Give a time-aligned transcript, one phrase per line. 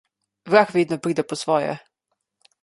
[0.53, 1.71] Vrag vedno pride po svoje.